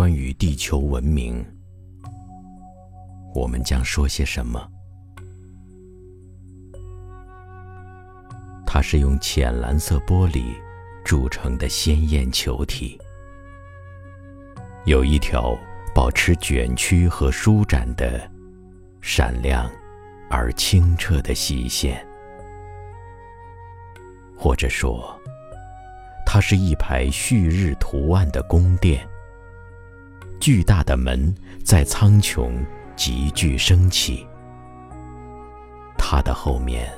[0.00, 1.44] 关于地球文明，
[3.34, 4.66] 我们将说些什么？
[8.66, 10.54] 它是用浅蓝色玻璃
[11.04, 12.98] 铸成的鲜艳球体，
[14.86, 15.54] 有一条
[15.94, 18.26] 保持卷曲和舒展的
[19.02, 19.70] 闪亮
[20.30, 22.02] 而清澈的细线，
[24.34, 25.14] 或者说，
[26.24, 29.06] 它是一排旭日图案的宫殿。
[30.40, 32.50] 巨大的门在苍穹
[32.96, 34.26] 急剧升起，
[35.98, 36.90] 它的后面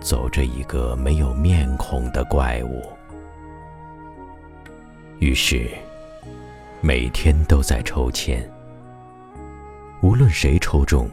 [0.00, 2.82] 走着一个没有面孔的怪物。
[5.18, 5.68] 于是，
[6.80, 8.50] 每天都在抽签，
[10.00, 11.08] 无论谁抽中，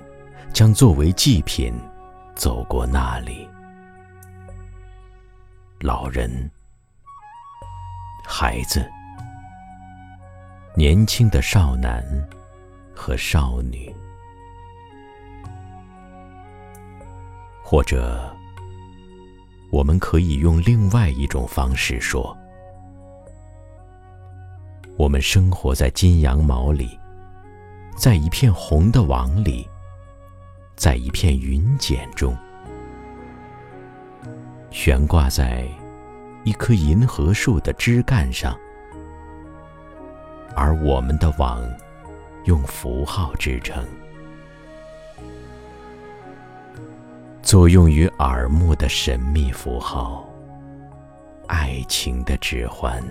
[0.53, 1.73] 将作为祭品
[2.33, 3.45] 走过那里。
[5.81, 6.49] 老人，
[8.25, 8.89] 孩子。
[10.79, 12.01] 年轻的少男
[12.95, 13.93] 和少女，
[17.61, 18.33] 或者，
[19.71, 22.33] 我们可以用另外一种方式说：
[24.95, 26.97] 我们生活在金羊毛里，
[27.97, 29.67] 在一片红的网里，
[30.77, 32.33] 在一片云茧中，
[34.71, 35.67] 悬挂在
[36.45, 38.57] 一棵银河树的枝干上。
[40.61, 41.63] 而我们的网，
[42.43, 43.81] 用符号制成，
[47.41, 50.27] 作用于耳目的神秘符号，
[51.47, 53.01] 爱情的指环，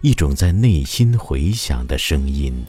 [0.00, 2.66] 一种在内心回响的声音，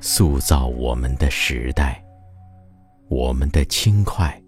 [0.00, 2.00] 塑造我们的时代，
[3.08, 4.40] 我们的轻快，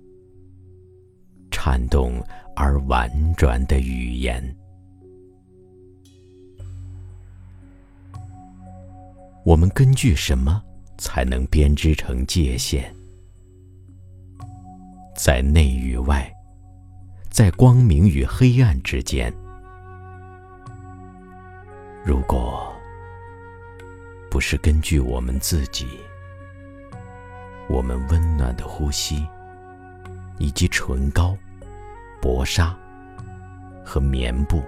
[1.50, 4.56] 颤动而婉转的语言。
[9.44, 10.62] 我们根据什么
[10.96, 12.90] 才能编织成界限？
[15.14, 16.32] 在内与外，
[17.28, 19.30] 在光明与黑暗之间。
[22.02, 22.74] 如果
[24.30, 25.86] 不是根据我们自己，
[27.68, 29.26] 我们温暖的呼吸，
[30.38, 31.36] 以及唇膏、
[32.18, 32.74] 薄纱
[33.84, 34.62] 和棉布。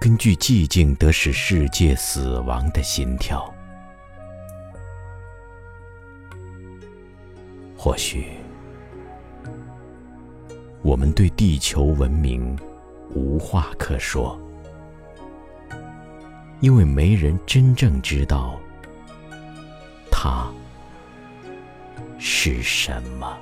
[0.00, 3.52] 根据寂静得使世界死亡的心跳，
[7.76, 8.26] 或许
[10.82, 12.56] 我们对地球文明
[13.12, 14.38] 无话可说，
[16.60, 18.56] 因为没人真正知道
[20.12, 20.48] 它
[22.18, 23.36] 是什么。